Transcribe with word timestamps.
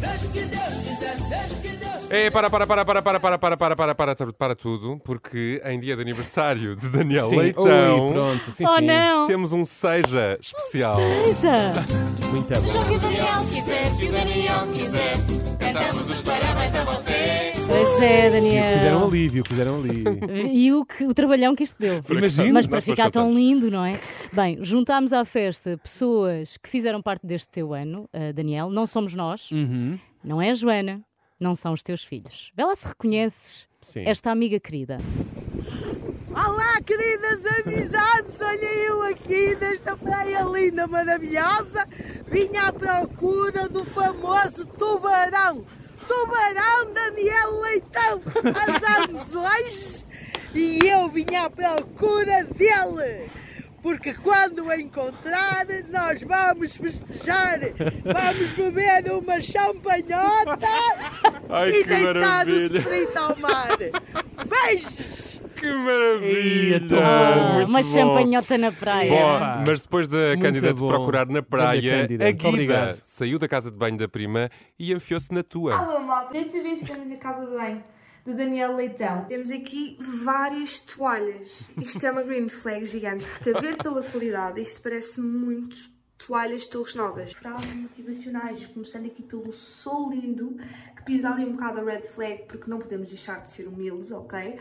Seja 0.00 0.26
o 0.26 0.30
que 0.30 0.40
Deus 0.40 0.74
quiser, 0.88 1.16
seja 1.18 1.54
o 1.54 1.60
que 1.60 1.68
Deus 1.68 2.10
É, 2.10 2.30
para, 2.30 2.48
para, 2.50 2.66
para, 2.66 2.84
para, 2.84 3.02
para, 3.02 3.20
para, 3.20 3.38
para, 3.38 3.58
para, 3.58 3.76
para, 3.76 3.94
para, 3.94 4.32
para 4.32 4.54
tudo, 4.56 4.98
porque 5.04 5.60
em 5.64 5.78
dia 5.78 5.94
de 5.94 6.02
aniversário 6.02 6.74
de 6.74 6.88
Daniel 6.88 7.26
Sim. 7.26 7.36
Leitão 7.36 8.06
Ui, 8.08 8.12
pronto. 8.14 8.52
Sim, 8.52 8.64
Oh 8.66 8.76
sim. 8.76 8.86
não! 8.86 9.26
temos 9.26 9.52
um 9.52 9.64
seja 9.64 10.38
especial. 10.40 10.96
Seja! 10.96 11.72
Muito 12.32 12.48
bom. 12.48 12.68
Seja 12.68 12.80
o 12.80 12.86
que 12.88 12.94
o 12.94 12.98
Daniel 12.98 13.44
quiser, 13.52 13.96
que 13.96 14.04
o 14.06 14.12
Daniel 14.12 14.66
quiser 14.72 15.16
Cantamos 15.58 16.10
os 16.10 16.22
parabéns 16.22 16.74
a 16.74 16.84
você 16.84 17.52
Pois 17.70 18.02
é, 18.02 18.30
Daniel. 18.30 18.74
Fizeram 18.78 19.04
alívio, 19.06 19.44
fizeram 19.48 19.76
alívio. 19.76 20.18
E 20.50 20.72
o, 20.72 20.84
que, 20.84 21.04
o 21.04 21.14
trabalhão 21.14 21.54
que 21.54 21.62
isto 21.62 21.76
deu. 21.78 22.00
Imagina. 22.10 22.52
Mas 22.52 22.66
para 22.66 22.80
ficar 22.80 23.10
tão 23.12 23.26
contamos. 23.26 23.36
lindo, 23.36 23.70
não 23.70 23.84
é? 23.84 23.92
Bem, 24.32 24.58
juntámos 24.62 25.12
à 25.12 25.24
festa 25.24 25.76
pessoas 25.78 26.56
que 26.56 26.68
fizeram 26.68 27.02
parte 27.02 27.26
deste 27.26 27.48
teu 27.48 27.74
ano, 27.74 28.08
uh, 28.14 28.32
Daniel. 28.32 28.70
Não 28.70 28.86
somos 28.86 29.14
nós, 29.14 29.50
Uhum. 29.50 29.98
não 30.22 30.40
é 30.40 30.50
a 30.50 30.54
Joana, 30.54 31.00
não 31.40 31.54
são 31.54 31.72
os 31.72 31.82
teus 31.82 32.04
filhos. 32.04 32.50
Vê 32.56 32.64
lá 32.64 32.74
se 32.76 32.86
reconheces 32.86 33.66
Sim. 33.82 34.04
esta 34.06 34.30
amiga 34.30 34.60
querida. 34.60 34.98
Olá, 36.30 36.80
queridas 36.82 37.44
amizades! 37.66 38.40
Olha 38.40 38.64
eu 38.64 39.02
aqui 39.02 39.56
nesta 39.56 39.96
praia 39.96 40.42
linda, 40.44 40.86
maravilhosa. 40.86 41.86
Vinha 42.28 42.68
à 42.68 42.72
procura 42.72 43.68
do 43.68 43.84
famoso 43.84 44.64
tubarão. 44.78 45.64
Tubarão 46.06 46.92
Daniel 46.94 47.60
Leitão, 47.60 48.22
anos 49.08 49.34
hoje. 49.34 50.04
E 50.54 50.78
eu 50.86 51.10
vinha 51.10 51.46
à 51.46 51.50
procura 51.50 52.44
dele. 52.44 53.28
Porque 53.82 54.12
quando 54.14 54.66
o 54.66 54.72
encontrar, 54.72 55.66
nós 55.88 56.22
vamos 56.22 56.76
festejar. 56.76 57.60
Vamos 58.04 58.52
beber 58.52 59.10
uma 59.12 59.40
champanhota 59.40 60.58
Ai, 61.48 61.70
e 61.70 61.84
deitar 61.84 62.46
o 62.48 62.82
frito 62.82 63.18
ao 63.18 63.36
mar. 63.38 63.68
Beijos! 64.46 65.40
Que 65.56 65.66
maravilha! 65.66 66.80
Bom. 66.80 67.54
Muito 67.54 67.68
uma 67.68 67.78
bom. 67.80 67.82
champanhota 67.82 68.58
na 68.58 68.72
praia. 68.72 69.10
Bom, 69.10 69.64
mas 69.66 69.82
depois 69.82 70.08
da 70.08 70.36
Cândida 70.40 70.72
te 70.72 70.80
bom. 70.80 70.88
procurar 70.88 71.26
na 71.26 71.42
praia, 71.42 72.00
Cândida, 72.00 72.28
a 72.28 72.30
Guida 72.30 72.94
saiu 73.02 73.38
da 73.38 73.46
casa 73.46 73.70
de 73.70 73.76
banho 73.76 73.98
da 73.98 74.08
prima 74.08 74.50
e 74.78 74.92
enfiou-se 74.92 75.32
na 75.32 75.42
tua. 75.42 75.76
Alô, 75.76 76.00
malta! 76.00 76.32
Desta 76.32 76.62
vez 76.62 76.80
estamos 76.82 77.06
na 77.06 77.16
casa 77.16 77.44
de 77.44 77.52
banho 77.52 77.82
do 78.24 78.34
Daniel 78.34 78.76
Leitão. 78.76 79.24
Temos 79.24 79.50
aqui 79.50 79.96
várias 80.00 80.80
toalhas. 80.80 81.62
Isto 81.80 82.06
é 82.06 82.10
uma 82.10 82.22
green 82.22 82.48
flag 82.48 82.84
gigante, 82.84 83.24
porque 83.24 83.50
a 83.50 83.60
ver 83.60 83.76
pela 83.76 84.02
qualidade, 84.02 84.60
isto 84.60 84.80
parece 84.82 85.20
muito 85.20 85.76
toalhas 86.26 86.62
de 86.62 86.70
Torres 86.70 86.94
Novas. 86.94 87.32
Frases 87.32 87.74
motivacionais, 87.74 88.66
começando 88.66 89.06
aqui 89.06 89.22
pelo 89.22 89.52
sou 89.52 90.10
lindo, 90.12 90.56
que 90.94 91.02
pisa 91.02 91.30
ali 91.30 91.44
um 91.44 91.52
bocado 91.52 91.80
a 91.80 91.84
red 91.84 92.02
flag, 92.02 92.44
porque 92.46 92.68
não 92.68 92.78
podemos 92.78 93.08
deixar 93.08 93.40
de 93.40 93.50
ser 93.50 93.66
humildes, 93.66 94.10
ok? 94.10 94.58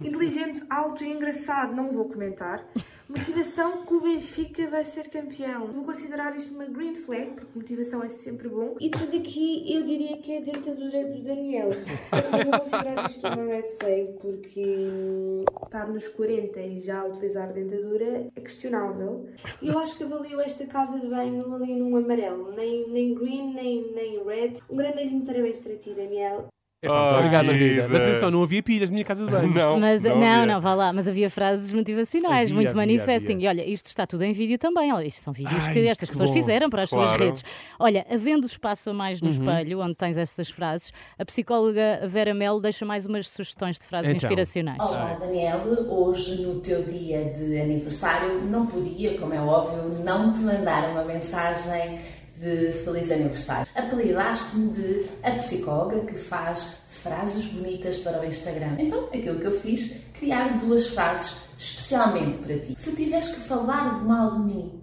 Inteligente, 0.00 0.62
alto 0.70 1.04
e 1.04 1.10
engraçado, 1.10 1.74
não 1.74 1.88
vou 1.88 2.08
comentar. 2.08 2.64
Motivação 3.10 3.84
que 3.84 3.92
o 3.92 4.00
Benfica 4.00 4.68
vai 4.68 4.84
ser 4.84 5.10
campeão. 5.10 5.66
Vou 5.66 5.82
considerar 5.84 6.36
isto 6.36 6.54
uma 6.54 6.66
green 6.66 6.94
flag, 6.94 7.32
porque 7.34 7.58
motivação 7.58 8.04
é 8.04 8.08
sempre 8.08 8.48
bom. 8.48 8.76
E 8.78 8.88
depois 8.88 9.12
aqui 9.12 9.74
eu 9.74 9.82
diria 9.82 10.18
que 10.18 10.30
é 10.30 10.38
a 10.38 10.40
dentadura 10.42 11.04
do 11.08 11.20
Daniel. 11.24 11.70
Mas 12.12 12.30
vou 12.30 12.60
considerar 12.60 13.10
isto 13.10 13.26
uma 13.26 13.44
red 13.46 13.66
flag, 13.80 14.12
porque 14.20 14.64
hum, 14.64 15.44
estar 15.64 15.88
nos 15.88 16.06
40 16.06 16.60
e 16.60 16.78
já 16.78 17.04
utilizar 17.04 17.52
dentadura 17.52 18.30
é 18.36 18.40
questionável. 18.40 19.28
E 19.60 19.66
eu 19.66 19.78
acho 19.80 19.96
que 19.96 20.04
avalio 20.04 20.40
esta 20.40 20.64
casa 20.66 21.00
de 21.00 21.08
banho 21.08 21.52
ali 21.52 21.74
num 21.74 21.96
amarelo. 21.96 22.52
Nem, 22.52 22.88
nem 22.90 23.12
green, 23.12 23.54
nem, 23.54 23.92
nem 23.92 24.24
red. 24.24 24.54
Um 24.70 24.76
grande 24.76 24.94
beijinho 24.94 25.26
parabéns 25.26 25.58
para 25.58 25.76
ti, 25.76 25.92
Daniel. 25.94 26.46
Oh, 26.82 27.16
obrigado, 27.18 27.44
Margarida. 27.44 27.88
Mas 27.90 28.02
atenção, 28.04 28.30
não 28.30 28.42
havia 28.42 28.62
pilhas 28.62 28.90
na 28.90 28.94
minha 28.94 29.04
casa 29.04 29.26
de 29.26 29.30
banho. 29.30 29.52
Não, 29.52 29.78
Mas 29.78 30.02
não, 30.02 30.12
havia. 30.16 30.46
não, 30.46 30.60
vá 30.62 30.72
lá, 30.74 30.92
mas 30.94 31.06
havia 31.06 31.28
frases 31.28 31.70
motivacionais, 31.74 32.44
Havia, 32.44 32.54
muito 32.54 32.68
havia, 32.68 32.76
manifesting. 32.80 33.34
havia. 33.34 33.44
E 33.44 33.48
olha, 33.48 33.68
isto 33.70 33.86
está 33.88 34.06
tudo 34.06 34.22
em 34.24 34.32
vídeo 34.32 34.56
também. 34.56 34.90
Olha, 34.90 35.04
isto 35.06 35.20
são 35.20 35.30
vídeos 35.30 35.62
Ai, 35.66 35.72
que 35.74 35.86
estas 35.86 36.08
que 36.08 36.14
pessoas 36.14 36.30
bom. 36.30 36.34
fizeram 36.36 36.70
para 36.70 36.84
as 36.84 36.88
suas 36.88 37.08
Claro. 37.08 37.22
redes. 37.26 37.44
Olha, 37.78 38.06
havendo 38.10 38.46
espaço 38.46 38.88
a 38.88 38.94
mais 38.94 39.20
no 39.20 39.28
Uhum. 39.28 39.34
espelho, 39.34 39.80
onde 39.80 39.94
tens 39.94 40.16
estas 40.16 40.48
frases, 40.48 40.90
a 41.18 41.24
psicóloga 41.26 42.00
Vera 42.06 42.32
Melo 42.32 42.62
deixa 42.62 42.86
mais 42.86 43.04
umas 43.04 43.28
sugestões 43.28 43.78
de 43.78 43.84
frases 43.84 44.12
Então. 44.14 44.16
inspiracionais. 44.16 44.80
Olá, 44.80 45.18
Daniel. 45.20 45.60
Hoje, 45.86 46.40
no 46.40 46.60
teu 46.60 46.82
dia 46.84 47.24
de 47.36 47.60
aniversário, 47.60 48.40
não 48.44 48.64
podia, 48.64 49.18
como 49.18 49.34
é 49.34 49.40
óbvio, 49.42 50.02
não 50.02 50.32
te 50.32 50.40
mandar 50.40 50.88
uma 50.92 51.04
mensagem 51.04 52.00
de 52.40 52.72
feliz 52.84 53.10
aniversário. 53.10 53.66
Apelidaste-me 53.74 54.70
de 54.72 55.06
a 55.22 55.32
psicóloga 55.32 56.06
que 56.06 56.18
faz 56.18 56.78
frases 56.88 57.44
bonitas 57.46 57.98
para 57.98 58.20
o 58.20 58.24
Instagram. 58.24 58.76
Então, 58.78 59.04
aquilo 59.06 59.38
que 59.38 59.46
eu 59.46 59.60
fiz, 59.60 60.00
criar 60.18 60.58
duas 60.58 60.86
frases 60.88 61.36
especialmente 61.58 62.38
para 62.38 62.58
ti. 62.58 62.74
Se 62.76 62.96
tiveres 62.96 63.28
que 63.28 63.40
falar 63.42 63.98
de 63.98 64.06
mal 64.06 64.36
de 64.36 64.54
mim, 64.54 64.82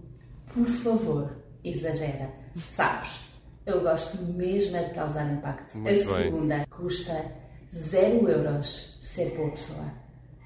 por 0.53 0.67
favor, 0.67 1.37
exagera. 1.63 2.29
Sabes, 2.55 3.09
eu 3.65 3.81
gosto 3.81 4.21
mesmo 4.23 4.77
é 4.77 4.83
de 4.83 4.93
causar 4.93 5.31
impacto. 5.31 5.77
Muito 5.77 5.89
a 5.89 6.15
bem. 6.15 6.23
segunda 6.23 6.65
custa 6.69 7.25
0 7.73 8.29
euros 8.29 8.97
ser 9.01 9.35
boa 9.35 9.51
pessoa. 9.51 9.85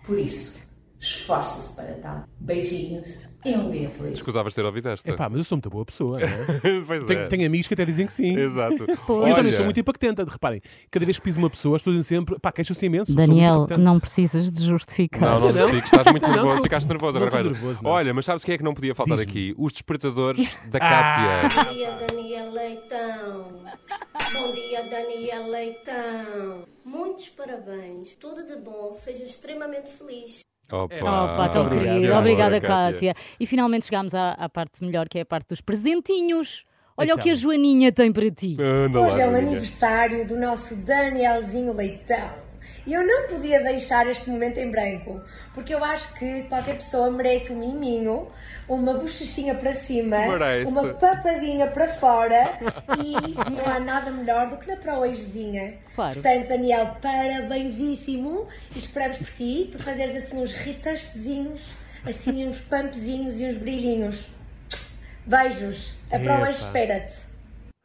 Por 0.05 0.17
isso, 0.17 0.59
esforce-se 1.01 1.73
para 1.75 1.93
tal. 1.95 2.23
Beijinhos 2.39 3.09
e 3.43 3.53
um 3.55 3.71
dia 3.71 3.89
feliz. 3.89 4.13
Escusavas 4.13 4.53
ter 4.53 4.63
ouvido 4.63 4.89
esta. 4.89 5.09
Epá, 5.09 5.27
mas 5.27 5.39
eu 5.39 5.43
sou 5.43 5.55
muito 5.57 5.69
boa 5.69 5.83
pessoa, 5.83 6.19
não 6.19 6.27
é? 6.27 6.81
pois 6.85 7.03
tenho, 7.05 7.19
é. 7.21 7.27
tenho 7.27 7.45
amigos 7.47 7.67
que 7.67 7.73
até 7.73 7.83
dizem 7.85 8.05
que 8.05 8.13
sim. 8.13 8.37
Exato. 8.37 8.85
Eu 8.87 9.15
Olha, 9.15 9.35
também 9.35 9.51
sou 9.51 9.65
muito 9.65 9.79
impactante. 9.79 10.21
Reparem, 10.23 10.61
cada 10.91 11.05
vez 11.05 11.17
que 11.17 11.23
piso 11.23 11.39
uma 11.39 11.49
pessoa, 11.49 11.75
as 11.75 11.81
pessoas 11.81 11.97
dizem 11.97 12.17
sempre, 12.19 12.39
pá, 12.39 12.51
queixam-se 12.51 12.85
imenso. 12.85 13.15
Daniel, 13.15 13.65
não 13.79 13.99
precisas 13.99 14.51
de 14.51 14.63
justificar. 14.63 15.21
Não, 15.21 15.39
não 15.39 15.51
Não? 15.51 15.67
fiques, 15.69 15.91
estás 15.91 16.07
muito 16.11 16.21
Não, 16.27 16.33
nervoso, 16.35 16.57
tô- 16.57 16.63
ficaste 16.63 16.87
nervoso 16.87 17.19
não 17.19 17.27
agora. 17.27 17.43
nervoso, 17.43 17.83
não. 17.83 17.91
Olha, 17.91 18.13
mas 18.13 18.25
sabes 18.25 18.43
quem 18.43 18.53
é 18.53 18.57
que 18.59 18.63
não 18.63 18.75
podia 18.75 18.93
faltar 18.93 19.19
aqui? 19.19 19.55
Os 19.57 19.73
despertadores 19.73 20.55
da 20.69 20.77
Ah. 20.79 21.47
Cátia. 21.49 21.63
Bom 21.63 21.73
dia, 21.73 21.91
Daniel 22.07 22.51
Leitão. 22.53 23.63
Bom 24.33 24.53
dia, 24.53 24.83
Daniel 24.87 25.49
Leitão. 25.49 26.63
Muitos 26.85 27.27
parabéns. 27.29 28.09
Tudo 28.19 28.45
de 28.45 28.55
bom. 28.57 28.93
Seja 28.93 29.23
extremamente 29.23 29.89
feliz. 29.91 30.39
Opa, 30.71 30.95
Opa, 31.33 31.49
tão 31.49 31.65
Obrigado. 31.65 31.95
querido. 31.95 32.13
Obrigada, 32.15 32.61
Cátia. 32.61 33.13
Cátia. 33.13 33.15
E 33.39 33.45
finalmente 33.45 33.85
chegámos 33.85 34.15
à, 34.15 34.31
à 34.31 34.47
parte 34.49 34.83
melhor, 34.83 35.07
que 35.09 35.19
é 35.19 35.21
a 35.21 35.25
parte 35.25 35.47
dos 35.49 35.61
presentinhos. 35.61 36.65
Olha 36.97 37.09
o 37.09 37.13
Então. 37.13 37.23
que 37.23 37.29
a 37.31 37.35
Joaninha 37.35 37.91
tem 37.91 38.11
para 38.11 38.29
ti. 38.29 38.57
Anda 38.59 38.99
lá, 38.99 39.07
Hoje 39.07 39.21
é 39.21 39.27
o 39.27 39.31
Joaninha. 39.31 39.51
aniversário 39.57 40.27
do 40.27 40.37
nosso 40.39 40.75
Danielzinho 40.75 41.73
Leitão. 41.73 42.50
E 42.85 42.93
eu 42.93 43.05
não 43.05 43.27
podia 43.27 43.61
deixar 43.61 44.07
este 44.07 44.29
momento 44.29 44.57
em 44.57 44.71
branco, 44.71 45.21
porque 45.53 45.73
eu 45.73 45.83
acho 45.83 46.13
que 46.15 46.43
qualquer 46.43 46.77
pessoa 46.77 47.11
merece 47.11 47.51
um 47.51 47.59
miminho, 47.59 48.27
uma 48.67 48.93
bochechinha 48.95 49.53
para 49.53 49.73
cima, 49.73 50.17
Merece. 50.17 50.71
uma 50.71 50.93
papadinha 50.95 51.67
para 51.67 51.87
fora 51.87 52.57
e 53.03 53.33
não 53.51 53.65
há 53.65 53.79
nada 53.79 54.09
melhor 54.11 54.49
do 54.49 54.57
que 54.57 54.67
na 54.67 54.77
proegezinha. 54.77 55.75
Claro. 55.93 56.13
Portanto, 56.15 56.47
Daniel, 56.47 56.97
parabensíssimo 57.01 58.47
e 58.75 58.79
esperamos 58.79 59.17
por 59.17 59.27
ti 59.27 59.69
para 59.71 59.83
fazeres 59.83 60.23
assim 60.23 60.41
uns 60.41 60.53
retastezinhos, 60.53 61.61
assim 62.03 62.47
uns 62.47 62.59
pumpzinhos 62.61 63.39
e 63.39 63.45
uns 63.45 63.57
brilhinhos. 63.57 64.27
Beijos. 65.25 65.95
A 66.11 66.17
proege 66.17 66.59
Epa. 66.59 66.67
espera-te. 66.67 67.30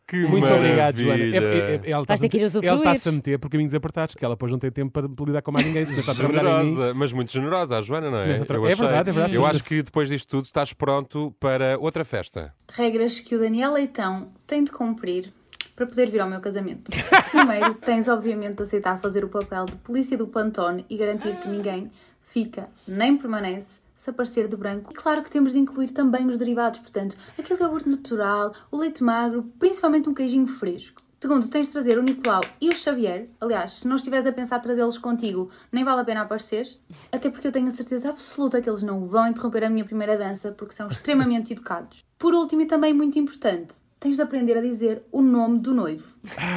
Que 0.06 0.18
Muito 0.24 0.46
obrigado, 0.46 0.98
Joana. 0.98 1.22
É- 1.24 1.26
é- 1.26 1.74
é- 1.84 1.90
ela 1.90 2.02
está-se- 2.02 2.26
está-se 2.26 3.08
a 3.08 3.12
meter 3.12 3.38
por 3.40 3.50
caminhos 3.50 3.74
apertados, 3.74 4.14
que 4.14 4.24
ela 4.24 4.34
depois 4.34 4.52
não 4.52 4.58
tem 4.58 4.70
tempo 4.70 4.92
para 4.92 5.08
lidar 5.26 5.42
com 5.42 5.50
mais 5.50 5.66
ninguém. 5.66 5.84
Se 5.84 5.92
começar 5.92 6.12
a 6.12 6.14
trabalhar 6.14 6.62
em 6.62 6.64
mim. 6.66 6.70
Generosa, 6.74 6.94
mas 6.94 7.12
muito 7.12 7.32
generosa 7.32 7.78
a 7.78 7.82
Joana, 7.82 8.10
não 8.10 8.18
é? 8.22 8.38
tra- 8.44 8.56
Eu 8.56 8.66
É 8.68 8.72
achei. 8.72 8.86
verdade, 8.86 9.10
é 9.10 9.12
verdade, 9.12 9.34
Eu 9.36 9.44
acho 9.44 9.64
que 9.64 9.82
depois 9.82 10.08
disto 10.08 10.28
tudo 10.30 10.44
estás 10.44 10.72
pronto 10.72 11.34
para 11.40 11.76
outra 11.80 12.04
festa. 12.04 12.54
Regras 12.72 13.18
que 13.18 13.34
o 13.34 13.38
Daniel 13.40 13.72
Leitão 13.72 14.28
tem 14.46 14.62
de 14.62 14.70
cumprir 14.70 15.32
para 15.74 15.86
poder 15.86 16.08
vir 16.08 16.20
ao 16.20 16.30
meu 16.30 16.40
casamento. 16.40 16.90
Primeiro, 17.32 17.74
tens 17.74 18.06
obviamente 18.06 18.58
de 18.58 18.62
aceitar 18.62 18.98
fazer 19.00 19.24
o 19.24 19.28
papel 19.28 19.64
de 19.64 19.76
polícia 19.78 20.16
do 20.16 20.28
Pantone 20.28 20.86
e 20.88 20.96
garantir 20.96 21.34
que 21.34 21.48
ninguém 21.48 21.90
fica 22.22 22.68
nem 22.86 23.16
permanece 23.16 23.80
se 23.96 24.10
aparecer 24.10 24.46
de 24.46 24.56
branco. 24.56 24.92
E 24.92 24.94
claro 24.94 25.22
que 25.22 25.30
temos 25.30 25.54
de 25.54 25.58
incluir 25.58 25.90
também 25.90 26.28
os 26.28 26.38
derivados, 26.38 26.78
portanto, 26.78 27.16
aquele 27.36 27.60
iogurte 27.60 27.88
natural, 27.88 28.52
o 28.70 28.76
leite 28.76 29.02
magro, 29.02 29.50
principalmente 29.58 30.08
um 30.08 30.14
queijinho 30.14 30.46
fresco. 30.46 31.02
Segundo, 31.18 31.48
tens 31.48 31.66
de 31.66 31.72
trazer 31.72 31.98
o 31.98 32.02
Nicolau 32.02 32.42
e 32.60 32.68
o 32.68 32.76
Xavier. 32.76 33.30
Aliás, 33.40 33.72
se 33.72 33.88
não 33.88 33.96
estiveres 33.96 34.26
a 34.26 34.32
pensar 34.32 34.60
trazê-los 34.60 34.98
contigo, 34.98 35.50
nem 35.72 35.82
vale 35.82 36.02
a 36.02 36.04
pena 36.04 36.20
apareceres. 36.20 36.80
Até 37.10 37.30
porque 37.30 37.48
eu 37.48 37.52
tenho 37.52 37.66
a 37.66 37.70
certeza 37.70 38.10
absoluta 38.10 38.60
que 38.60 38.68
eles 38.68 38.82
não 38.82 39.02
vão 39.02 39.26
interromper 39.26 39.64
a 39.64 39.70
minha 39.70 39.84
primeira 39.84 40.16
dança 40.16 40.52
porque 40.52 40.74
são 40.74 40.86
extremamente 40.86 41.54
educados. 41.54 42.04
Por 42.18 42.34
último 42.34 42.62
e 42.62 42.66
também 42.66 42.92
muito 42.92 43.18
importante, 43.18 43.76
tens 43.98 44.16
de 44.16 44.22
aprender 44.22 44.58
a 44.58 44.60
dizer 44.60 45.02
o 45.10 45.22
nome 45.22 45.58
do 45.58 45.74
noivo. 45.74 46.06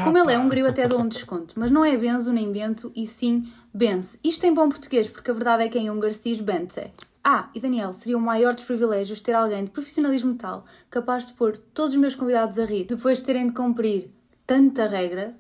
Como 0.04 0.18
ele 0.18 0.34
é 0.34 0.38
húngaro, 0.38 0.68
até 0.68 0.88
dou 0.88 1.00
um 1.00 1.08
desconto, 1.08 1.56
mas 1.58 1.72
não 1.72 1.84
é 1.86 1.98
Benzo 1.98 2.34
nem 2.34 2.52
Bento, 2.52 2.92
e 2.96 3.08
sim 3.08 3.48
Benz. 3.74 4.20
Isto 4.24 4.46
em 4.46 4.54
bom 4.54 4.68
português, 4.68 5.10
porque 5.10 5.32
a 5.32 5.34
verdade 5.34 5.64
é 5.64 5.70
que 5.70 5.80
em 5.80 5.90
húngaro 5.90 6.14
se 6.14 6.24
diz 6.24 6.42
Bence. 6.42 6.92
Ah, 7.24 7.50
e 7.54 7.60
Daniel, 7.60 7.92
seria 7.94 8.18
o 8.18 8.22
maior 8.22 8.54
dos 8.54 8.64
privilégios 8.64 9.22
ter 9.22 9.34
alguém 9.34 9.66
de 9.66 9.72
profissionalismo 9.72 10.36
tal, 10.36 10.64
capaz 10.90 11.26
de 11.26 11.34
pôr 11.34 11.58
todos 11.58 11.92
os 11.92 12.00
meus 12.00 12.16
convidados 12.16 12.58
a 12.58 12.66
rir, 12.66 12.86
depois 12.86 13.20
de 13.20 13.26
terem 13.26 13.48
de 13.48 13.54
cumprir 13.54 14.10
tanta 14.48 14.88
regra. 14.88 15.36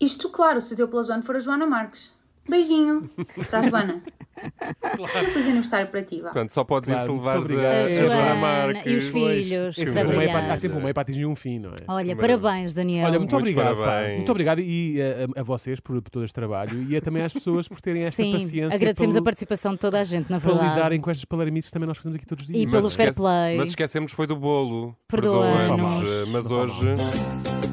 Isto, 0.00 0.28
claro, 0.28 0.60
se 0.60 0.74
o 0.74 0.76
teu 0.76 0.88
one 0.92 1.22
for 1.22 1.36
a 1.36 1.38
Joana 1.38 1.66
Marques. 1.66 2.12
Beijinho 2.48 3.10
para 3.48 3.60
a 3.60 3.62
Joana. 3.62 4.02
Feliz 5.32 5.46
aniversário 5.48 5.88
para 5.88 6.02
ti, 6.02 6.16
vá. 6.20 6.30
Portanto, 6.30 6.50
só 6.50 6.64
podes 6.64 6.88
ir 6.88 6.92
Claro, 6.92 7.06
se 7.06 7.12
muito 7.12 7.24
levares 7.24 7.50
a, 7.98 8.02
a 8.02 8.06
Joana 8.06 8.34
Marques. 8.34 8.92
e 8.92 8.96
os 8.96 9.04
filhos. 9.08 9.78
Isso 9.78 9.92
sempre 9.92 10.14
um 10.14 10.18
meio 10.18 10.32
para- 10.32 10.52
há 10.52 10.56
sempre 10.56 10.78
um 10.78 10.82
meio 10.82 10.94
para 10.94 11.02
atingir 11.02 11.26
um 11.26 11.36
fim, 11.36 11.58
não 11.58 11.70
é? 11.70 11.74
Olha, 11.88 12.16
parabéns, 12.16 12.74
Daniel. 12.74 13.06
Olha, 13.06 13.18
muito 13.18 13.32
Muitos 13.34 13.50
obrigado. 13.56 14.14
Muito 14.16 14.30
obrigado 14.32 14.60
e 14.60 15.00
eh, 15.00 15.26
a, 15.36 15.40
a 15.40 15.42
vocês 15.42 15.80
por, 15.80 16.00
por 16.02 16.10
todo 16.10 16.24
este 16.24 16.34
trabalho 16.34 16.82
e 16.88 16.96
a, 16.96 17.00
também 17.00 17.22
às 17.22 17.32
pessoas 17.32 17.68
por 17.68 17.80
terem 17.80 18.02
esta 18.04 18.22
Sim, 18.22 18.32
paciência. 18.32 18.74
agradecemos 18.74 19.14
pelo, 19.14 19.22
a 19.22 19.24
participação 19.24 19.72
de 19.72 19.78
toda 19.78 20.00
a 20.00 20.04
gente, 20.04 20.30
na 20.30 20.40
para 20.40 20.50
verdade. 20.52 20.74
lidarem 20.74 21.00
com 21.00 21.10
estas 21.10 21.24
palaramices 21.24 21.70
que 21.70 21.74
também 21.74 21.86
nós 21.88 21.96
fazemos 21.96 22.16
aqui 22.16 22.26
todos 22.26 22.44
os 22.44 22.50
dias. 22.52 22.62
E 22.62 22.66
pelo 22.70 22.90
fair 22.90 23.08
esquece- 23.10 23.20
play. 23.20 23.56
mas 23.56 23.68
esquecemos 23.68 24.12
foi 24.12 24.26
do 24.26 24.36
bolo. 24.36 24.96
Perdoa-nos. 25.08 25.66
Perdoa-nos. 25.68 26.10
eh, 26.10 26.30
Mas 26.32 26.50
Não 26.50 26.56
hoje. 26.60 27.63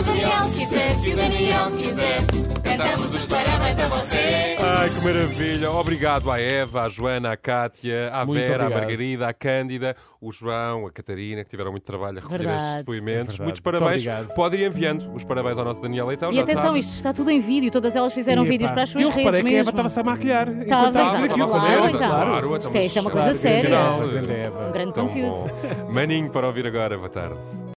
Que 0.00 0.08
o 0.10 0.14
Daniel 0.14 0.50
quiser, 0.56 1.00
que 1.02 1.10
o 1.12 1.16
Daniel 1.16 1.70
quiser, 1.76 2.20
cantamos 2.64 3.14
os 3.14 3.26
parabéns 3.26 3.78
a 3.78 3.88
você. 3.88 4.56
Ai, 4.58 4.88
que 4.88 5.04
maravilha! 5.04 5.70
Obrigado 5.72 6.30
à 6.30 6.40
Eva, 6.40 6.84
à 6.84 6.88
Joana, 6.88 7.32
à 7.32 7.36
Cátia, 7.36 8.10
à 8.12 8.24
Muito 8.24 8.40
Vera, 8.40 8.64
à 8.64 8.66
obrigado. 8.66 8.80
Margarida, 8.80 9.28
à 9.28 9.34
Cândida, 9.34 9.94
o 10.18 10.32
João, 10.32 10.86
a 10.86 10.90
Catarina, 10.90 11.44
que 11.44 11.50
tiveram 11.50 11.70
muito 11.70 11.84
trabalho 11.84 12.16
a 12.18 12.20
recolher 12.22 12.38
Verdade. 12.38 12.62
estes 12.62 12.76
depoimentos. 12.78 13.10
É 13.10 13.38
verdade. 13.38 13.42
Muitos 13.42 13.60
Muito 13.60 13.62
parabéns. 13.62 14.06
obrigado. 14.06 14.34
Pode 14.34 14.56
ir 14.56 14.66
enviando 14.66 15.12
os 15.14 15.22
parabéns 15.24 15.58
ao 15.58 15.64
nosso 15.66 15.82
Daniel 15.82 16.06
Leitão. 16.06 16.30
E 16.30 16.34
já 16.36 16.42
atenção, 16.42 16.62
sabe. 16.64 16.78
isto 16.78 16.94
está 16.96 17.12
tudo 17.12 17.30
em 17.30 17.40
vídeo, 17.40 17.70
todas 17.70 17.94
elas 17.94 18.14
fizeram 18.14 18.44
E, 18.44 18.48
vídeos 18.48 18.70
para 18.70 18.82
as 18.84 18.88
suas 18.88 19.02
Eu 19.02 19.10
redes 19.10 19.24
reparei 19.24 19.42
que 19.42 19.48
a 19.48 19.50
Eva 19.50 19.56
mesmo. 19.58 19.70
estava-se 19.70 20.00
a 20.00 20.02
maquilhar. 20.02 20.48
enquanto 20.48 20.62
Estava, 20.62 20.86
estava 20.88 21.08
a 21.08 21.10
fazer 21.12 21.24
aquilo. 21.30 21.48
Claro, 21.48 21.88
então. 21.88 22.08
claro, 22.08 22.56
Isto 22.56 22.76
é- 22.76 22.86
isto 22.86 22.98
é 22.98 23.02
uma 23.02 23.10
coisa 23.10 23.34
séria. 23.34 23.70
profissional. 23.70 24.68
Um 24.68 24.72
grande 24.72 24.94
Tão 24.94 25.06
conteúdo. 25.08 25.50
Maninho 25.92 26.30
para 26.30 26.46
ouvir 26.46 26.66
agora. 26.66 26.96
Boa 26.96 27.08
tarde. 27.10 27.36